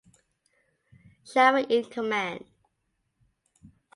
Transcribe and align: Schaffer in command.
Schaffer 1.23 1.63
in 1.69 1.83
command. 1.87 2.43